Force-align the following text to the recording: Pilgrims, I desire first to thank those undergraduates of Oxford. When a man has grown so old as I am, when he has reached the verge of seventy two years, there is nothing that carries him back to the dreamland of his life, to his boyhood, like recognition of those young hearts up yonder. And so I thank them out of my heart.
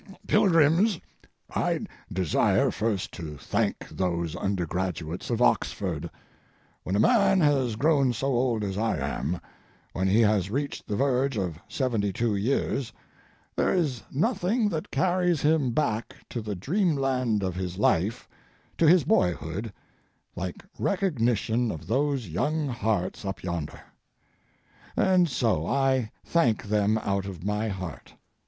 Pilgrims, 0.25 0.99
I 1.55 1.81
desire 2.11 2.71
first 2.71 3.11
to 3.11 3.37
thank 3.37 3.87
those 3.87 4.35
undergraduates 4.35 5.29
of 5.29 5.43
Oxford. 5.43 6.09
When 6.81 6.95
a 6.95 6.99
man 6.99 7.39
has 7.41 7.75
grown 7.75 8.11
so 8.11 8.29
old 8.29 8.63
as 8.63 8.79
I 8.79 8.97
am, 8.97 9.39
when 9.93 10.07
he 10.07 10.21
has 10.21 10.49
reached 10.49 10.87
the 10.87 10.95
verge 10.95 11.37
of 11.37 11.59
seventy 11.67 12.11
two 12.11 12.35
years, 12.35 12.91
there 13.55 13.71
is 13.75 14.01
nothing 14.11 14.69
that 14.69 14.89
carries 14.89 15.43
him 15.43 15.69
back 15.69 16.15
to 16.31 16.41
the 16.41 16.55
dreamland 16.55 17.43
of 17.43 17.53
his 17.53 17.77
life, 17.77 18.27
to 18.79 18.87
his 18.87 19.03
boyhood, 19.03 19.71
like 20.35 20.65
recognition 20.79 21.69
of 21.71 21.85
those 21.85 22.27
young 22.27 22.67
hearts 22.69 23.23
up 23.23 23.43
yonder. 23.43 23.79
And 24.97 25.29
so 25.29 25.67
I 25.67 26.09
thank 26.25 26.63
them 26.63 26.97
out 26.97 27.27
of 27.27 27.43
my 27.43 27.67
heart. 27.67 28.15